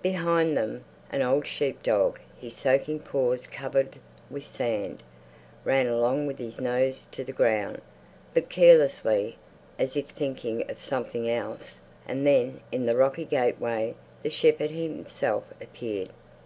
[0.00, 0.82] Behind them
[1.12, 3.98] an old sheep dog, his soaking paws covered
[4.30, 5.02] with sand,
[5.62, 7.82] ran along with his nose to the ground,
[8.32, 9.36] but carelessly,
[9.78, 11.80] as if thinking of something else.
[12.08, 16.08] And then in the rocky gateway the shepherd himself appeared.